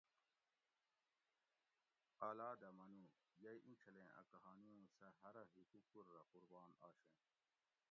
اۤلادہ 2.27 2.69
منو: 2.77 3.03
یئ 3.43 3.57
ایں 3.65 3.75
چھلیں 3.81 4.09
اۤ 4.19 4.25
کہانی 4.31 4.69
اُوں 4.75 4.87
سہ 4.95 5.05
ہرہ 5.21 5.43
حِکوکور 5.53 6.05
رہ 6.15 6.23
قُربان 6.33 6.71
آشیں 6.89 7.15